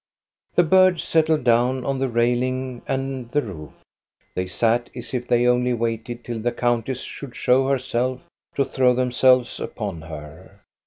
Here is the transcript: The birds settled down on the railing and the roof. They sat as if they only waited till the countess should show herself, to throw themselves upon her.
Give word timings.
The 0.55 0.63
birds 0.63 1.03
settled 1.03 1.43
down 1.43 1.85
on 1.85 1.99
the 1.99 2.09
railing 2.09 2.81
and 2.87 3.29
the 3.29 3.43
roof. 3.43 3.73
They 4.33 4.47
sat 4.47 4.89
as 4.95 5.13
if 5.13 5.27
they 5.27 5.45
only 5.45 5.73
waited 5.75 6.23
till 6.23 6.39
the 6.39 6.51
countess 6.51 7.01
should 7.01 7.35
show 7.35 7.67
herself, 7.67 8.25
to 8.55 8.65
throw 8.65 8.95
themselves 8.95 9.59
upon 9.59 10.01
her. 10.01 10.61